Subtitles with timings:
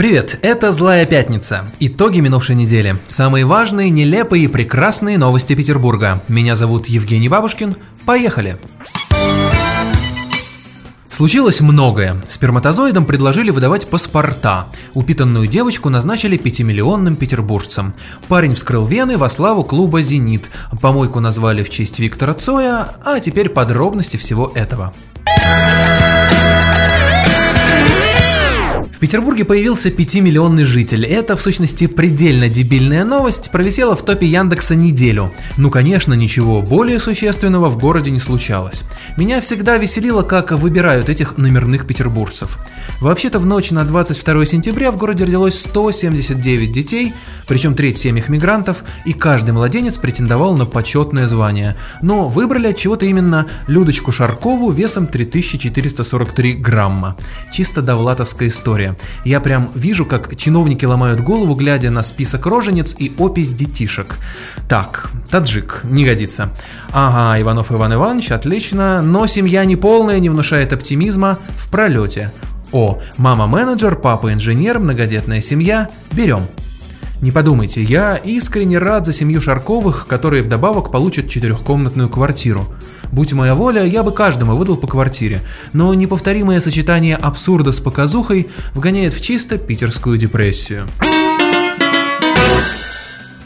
[0.00, 1.66] Привет, это «Злая пятница».
[1.78, 2.98] Итоги минувшей недели.
[3.06, 6.22] Самые важные, нелепые и прекрасные новости Петербурга.
[6.26, 7.76] Меня зовут Евгений Бабушкин.
[8.06, 8.56] Поехали!
[11.10, 12.16] Случилось многое.
[12.28, 14.68] Сперматозоидам предложили выдавать паспорта.
[14.94, 17.92] Упитанную девочку назначили пятимиллионным петербуржцем.
[18.26, 20.48] Парень вскрыл вены во славу клуба «Зенит».
[20.80, 24.94] Помойку назвали в честь Виктора Цоя, а теперь подробности всего этого.
[29.00, 31.06] Петербурге появился 5-миллионный житель.
[31.06, 35.32] Это, в сущности, предельно дебильная новость, провисела в топе Яндекса неделю.
[35.56, 38.84] Ну, конечно, ничего более существенного в городе не случалось.
[39.16, 42.58] Меня всегда веселило, как выбирают этих номерных петербуржцев.
[43.00, 47.14] Вообще-то в ночь на 22 сентября в городе родилось 179 детей,
[47.48, 51.74] причем треть семьях мигрантов, и каждый младенец претендовал на почетное звание.
[52.02, 57.16] Но выбрали от чего-то именно Людочку Шаркову весом 3443 грамма.
[57.50, 58.89] Чисто довлатовская история.
[59.24, 64.18] Я прям вижу, как чиновники ломают голову, глядя на список роженец и опись детишек.
[64.68, 66.50] Так, таджик, не годится.
[66.92, 72.32] Ага, Иванов Иван Иванович, отлично, но семья не полная, не внушает оптимизма в пролете.
[72.72, 76.48] О, мама менеджер, папа инженер, многодетная семья, берем.
[77.20, 82.66] Не подумайте, я искренне рад за семью Шарковых, которые вдобавок получат четырехкомнатную квартиру.
[83.12, 88.48] Будь моя воля, я бы каждому выдал по квартире, но неповторимое сочетание абсурда с показухой
[88.74, 90.86] вгоняет в чисто питерскую депрессию.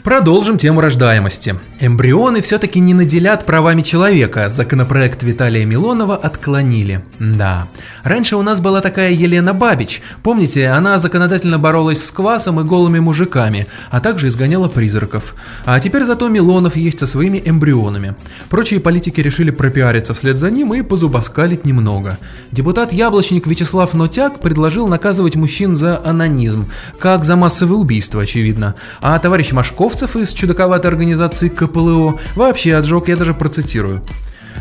[0.05, 1.55] Продолжим тему рождаемости.
[1.79, 7.03] Эмбрионы все-таки не наделят правами человека, законопроект Виталия Милонова отклонили.
[7.17, 7.67] Да.
[8.03, 10.03] Раньше у нас была такая Елена Бабич.
[10.21, 15.33] Помните, она законодательно боролась с квасом и голыми мужиками, а также изгоняла призраков.
[15.65, 18.15] А теперь зато Милонов есть со своими эмбрионами.
[18.49, 22.19] Прочие политики решили пропиариться вслед за ним и позубоскалить немного.
[22.51, 28.75] Депутат Яблочник Вячеслав Нотяк предложил наказывать мужчин за анонизм, как за массовые убийства, очевидно.
[29.01, 34.03] А товарищ Машков торговцев из чудаковатой организации КПЛО вообще отжег, я даже процитирую.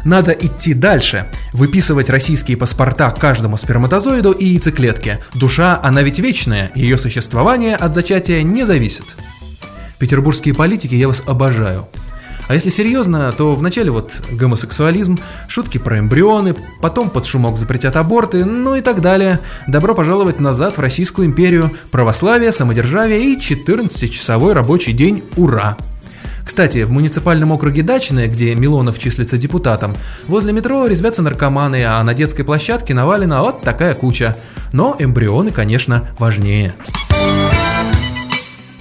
[0.05, 5.21] Надо идти дальше, выписывать российские паспорта каждому сперматозоиду и яйцеклетке.
[5.35, 9.17] Душа, она ведь вечная, ее существование от зачатия не зависит.
[9.99, 11.89] Петербургские политики, я вас обожаю.
[12.47, 15.19] А если серьезно, то вначале вот гомосексуализм,
[15.49, 19.41] шутки про эмбрионы, потом под шумок запретят аборты, ну и так далее.
[19.67, 25.77] Добро пожаловать назад в Российскую империю, православие, самодержавие и 14-часовой рабочий день, ура!
[26.45, 29.97] Кстати, в муниципальном округе Дачное, где Милонов числится депутатом,
[30.29, 34.37] возле метро резвятся наркоманы, а на детской площадке навалена вот такая куча.
[34.73, 36.75] Но эмбрионы, конечно, важнее.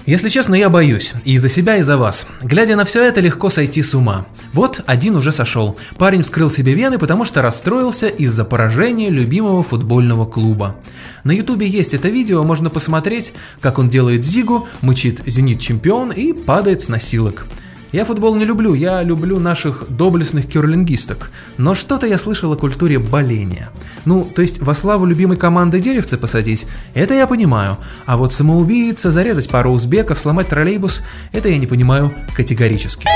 [0.05, 1.13] Если честно, я боюсь.
[1.23, 2.27] И за себя, и за вас.
[2.41, 4.25] Глядя на все это, легко сойти с ума.
[4.51, 5.77] Вот один уже сошел.
[5.97, 10.75] Парень вскрыл себе вены, потому что расстроился из-за поражения любимого футбольного клуба.
[11.23, 16.33] На ютубе есть это видео, можно посмотреть, как он делает зигу, мычит «Зенит чемпион» и
[16.33, 17.47] падает с носилок.
[17.93, 21.29] Я футбол не люблю, я люблю наших доблестных кюрлингисток.
[21.57, 23.69] Но что-то я слышал о культуре боления.
[24.05, 26.65] Ну, то есть во славу любимой команды деревцы посадить,
[26.95, 27.77] это я понимаю.
[28.07, 31.01] А вот самоубийца, зарезать пару узбеков, сломать троллейбус,
[31.33, 33.07] это я не понимаю категорически.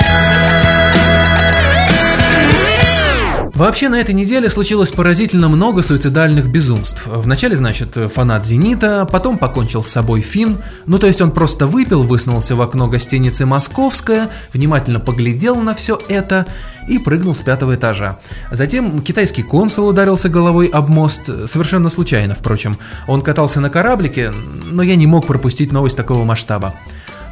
[3.57, 7.07] Вообще на этой неделе случилось поразительно много суицидальных безумств.
[7.07, 12.03] Вначале, значит, фанат «Зенита», потом покончил с собой Фин, ну то есть он просто выпил,
[12.03, 16.45] высунулся в окно гостиницы «Московская», внимательно поглядел на все это
[16.87, 18.19] и прыгнул с пятого этажа.
[18.51, 22.77] Затем китайский консул ударился головой об мост, совершенно случайно, впрочем.
[23.07, 24.31] Он катался на кораблике,
[24.71, 26.75] но я не мог пропустить новость такого масштаба.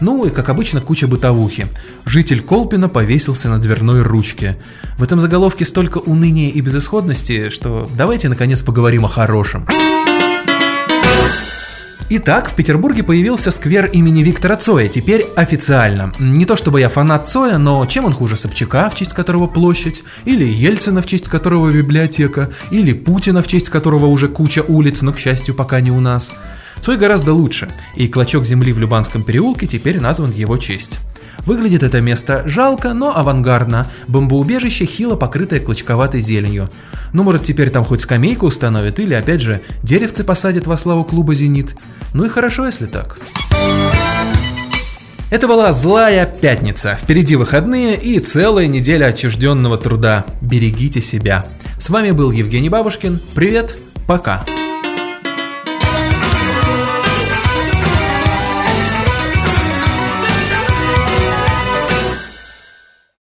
[0.01, 1.67] Ну и, как обычно, куча бытовухи.
[2.06, 4.57] Житель Колпина повесился на дверной ручке.
[4.97, 9.66] В этом заголовке столько уныния и безысходности, что давайте наконец поговорим о хорошем.
[12.07, 16.14] Итак, в Петербурге появился сквер имени Виктора Цоя, теперь официально.
[16.19, 20.03] Не то чтобы я фанат Цоя, но чем он хуже Собчака, в честь которого площадь,
[20.23, 25.14] или Ельцина, в честь которого библиотека, или Путина, в честь которого уже куча улиц, но,
[25.14, 26.31] к счастью, пока не у нас.
[26.81, 30.99] Цой гораздо лучше, и клочок земли в Любанском переулке теперь назван в его честь.
[31.45, 33.87] Выглядит это место жалко, но авангардно.
[34.07, 36.69] Бомбоубежище хило покрытое клочковатой зеленью.
[37.13, 41.35] Ну, может, теперь там хоть скамейку установят, или, опять же, деревцы посадят во славу клуба
[41.35, 41.75] «Зенит».
[42.13, 43.17] Ну и хорошо, если так.
[45.31, 46.95] Это была злая пятница.
[46.95, 50.25] Впереди выходные и целая неделя отчужденного труда.
[50.41, 51.45] Берегите себя.
[51.79, 53.19] С вами был Евгений Бабушкин.
[53.33, 53.75] Привет,
[54.07, 54.45] пока.